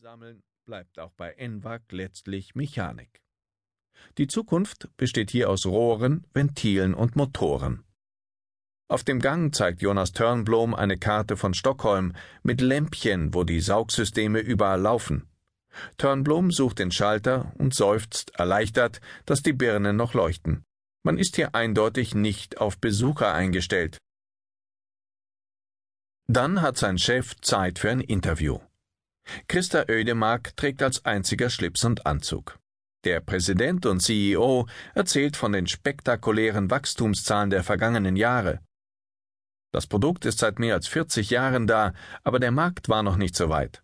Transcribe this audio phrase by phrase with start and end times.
[0.00, 3.22] Sammeln bleibt auch bei ENWAG letztlich Mechanik.
[4.18, 7.82] Die Zukunft besteht hier aus Rohren, Ventilen und Motoren.
[8.88, 12.12] Auf dem Gang zeigt Jonas Törnblom eine Karte von Stockholm
[12.42, 15.28] mit Lämpchen, wo die Saugsysteme überall laufen.
[15.96, 20.62] Törnblom sucht den Schalter und seufzt erleichtert, dass die Birnen noch leuchten.
[21.04, 23.98] Man ist hier eindeutig nicht auf Besucher eingestellt.
[26.28, 28.60] Dann hat sein Chef Zeit für ein Interview.
[29.48, 32.58] Christa Ödemark trägt als einziger Schlips und Anzug.
[33.04, 38.60] Der Präsident und CEO erzählt von den spektakulären Wachstumszahlen der vergangenen Jahre.
[39.72, 41.92] Das Produkt ist seit mehr als 40 Jahren da,
[42.24, 43.82] aber der Markt war noch nicht so weit.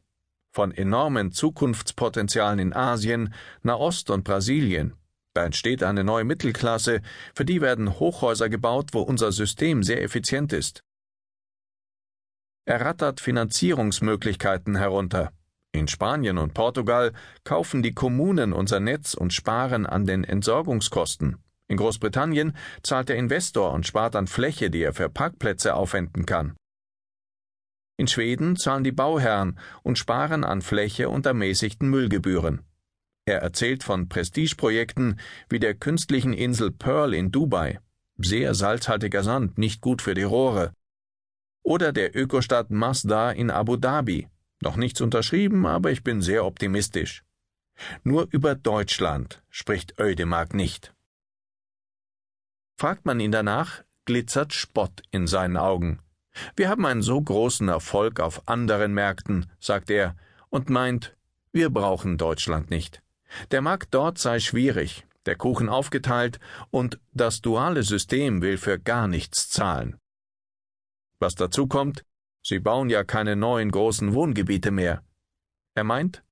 [0.54, 3.32] Von enormen Zukunftspotenzialen in Asien,
[3.62, 4.94] Nahost und Brasilien.
[5.34, 7.00] Da entsteht eine neue Mittelklasse,
[7.34, 10.82] für die werden Hochhäuser gebaut, wo unser System sehr effizient ist.
[12.64, 15.32] Er rattert Finanzierungsmöglichkeiten herunter.
[15.72, 17.12] In Spanien und Portugal
[17.44, 21.38] kaufen die Kommunen unser Netz und sparen an den Entsorgungskosten.
[21.68, 26.54] In Großbritannien zahlt der Investor und spart an Fläche, die er für Parkplätze aufwenden kann.
[27.96, 32.60] In Schweden zahlen die Bauherren und sparen an Fläche und ermäßigten Müllgebühren.
[33.24, 35.18] Er erzählt von Prestigeprojekten
[35.48, 37.80] wie der künstlichen Insel Pearl in Dubai.
[38.18, 40.72] Sehr salzhaltiger Sand, nicht gut für die Rohre
[41.62, 44.28] oder der Ökostadt Masda in Abu Dhabi.
[44.62, 47.24] Noch nichts unterschrieben, aber ich bin sehr optimistisch.
[48.04, 50.94] Nur über Deutschland spricht Ödemark nicht.
[52.78, 55.98] Fragt man ihn danach, glitzert Spott in seinen Augen.
[56.54, 60.14] Wir haben einen so großen Erfolg auf anderen Märkten, sagt er,
[60.48, 61.16] und meint,
[61.52, 63.02] wir brauchen Deutschland nicht.
[63.50, 66.38] Der Markt dort sei schwierig, der Kuchen aufgeteilt,
[66.70, 69.98] und das duale System will für gar nichts zahlen.
[71.18, 72.04] Was dazu kommt,
[72.42, 75.02] sie bauen ja keine neuen großen Wohngebiete mehr.
[75.74, 76.22] Er meint,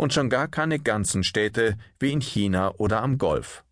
[0.00, 3.64] und schon gar keine ganzen Städte wie in China oder am Golf.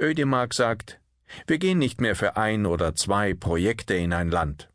[0.00, 1.00] Ödemark sagt,
[1.48, 4.70] wir gehen nicht mehr für ein oder zwei Projekte in ein Land.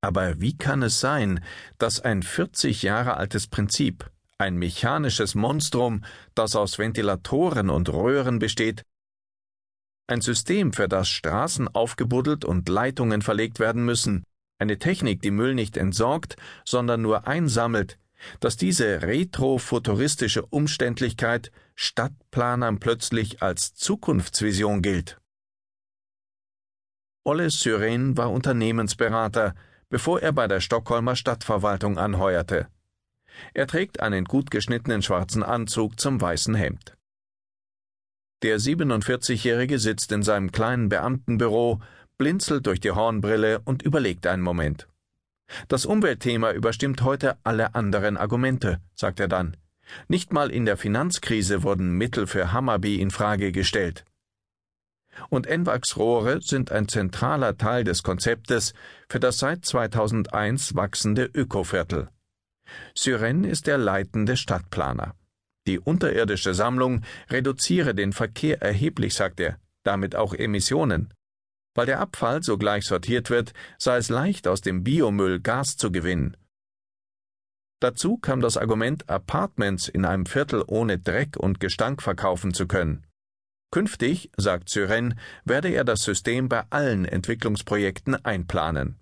[0.00, 1.42] Aber wie kann es sein,
[1.76, 4.08] dass ein 40 Jahre altes Prinzip,
[4.38, 6.04] ein mechanisches Monstrum,
[6.36, 8.84] das aus Ventilatoren und Röhren besteht,
[10.06, 14.24] ein System, für das Straßen aufgebuddelt und Leitungen verlegt werden müssen,
[14.58, 17.98] eine Technik, die Müll nicht entsorgt, sondern nur einsammelt,
[18.40, 25.18] dass diese retrofuturistische Umständlichkeit Stadtplanern plötzlich als Zukunftsvision gilt.
[27.24, 29.54] Olle Syren war Unternehmensberater,
[29.88, 32.68] bevor er bei der Stockholmer Stadtverwaltung anheuerte.
[33.52, 36.95] Er trägt einen gut geschnittenen schwarzen Anzug zum weißen Hemd.
[38.42, 41.80] Der 47-Jährige sitzt in seinem kleinen Beamtenbüro,
[42.18, 44.88] blinzelt durch die Hornbrille und überlegt einen Moment.
[45.68, 49.56] Das Umweltthema überstimmt heute alle anderen Argumente, sagt er dann.
[50.08, 54.04] Nicht mal in der Finanzkrise wurden Mittel für Hammerby in Frage gestellt.
[55.30, 58.74] Und NWAX Rohre sind ein zentraler Teil des Konzeptes
[59.08, 62.10] für das seit 2001 wachsende Ökoviertel.
[62.94, 65.14] Syren ist der leitende Stadtplaner.
[65.66, 71.12] Die unterirdische Sammlung reduziere den Verkehr erheblich, sagt er, damit auch Emissionen.
[71.74, 76.36] Weil der Abfall sogleich sortiert wird, sei es leicht, aus dem Biomüll Gas zu gewinnen.
[77.80, 83.04] Dazu kam das Argument, Apartments in einem Viertel ohne Dreck und Gestank verkaufen zu können.
[83.70, 88.98] Künftig, sagt Syren, werde er das System bei allen Entwicklungsprojekten einplanen.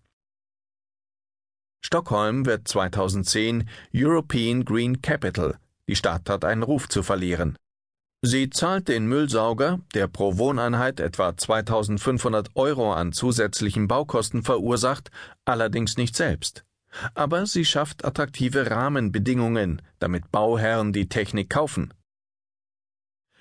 [1.84, 5.58] Stockholm wird 2010 European Green Capital,
[5.88, 7.56] die Stadt hat einen Ruf zu verlieren.
[8.22, 15.10] Sie zahlt den Müllsauger, der pro Wohneinheit etwa 2500 Euro an zusätzlichen Baukosten verursacht,
[15.44, 16.64] allerdings nicht selbst.
[17.14, 21.92] Aber sie schafft attraktive Rahmenbedingungen, damit Bauherren die Technik kaufen.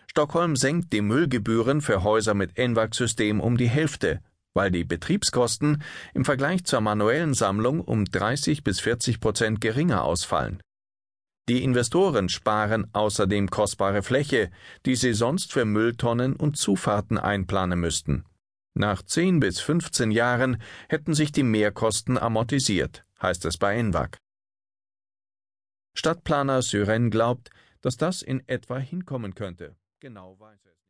[0.07, 4.19] Stockholm senkt die Müllgebühren für Häuser mit ENWAG-System um die Hälfte,
[4.53, 5.81] weil die Betriebskosten
[6.13, 10.61] im Vergleich zur manuellen Sammlung um 30 bis 40 Prozent geringer ausfallen.
[11.49, 14.49] Die Investoren sparen außerdem kostbare Fläche,
[14.85, 18.23] die sie sonst für Mülltonnen und Zufahrten einplanen müssten.
[18.75, 24.17] Nach 10 bis 15 Jahren hätten sich die Mehrkosten amortisiert, heißt es bei ENWAG.
[25.95, 27.49] Stadtplaner Syren glaubt,
[27.81, 29.75] dass das in etwa hinkommen könnte.
[29.99, 30.82] Genau weiß es.